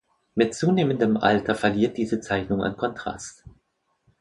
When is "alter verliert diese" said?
1.17-2.19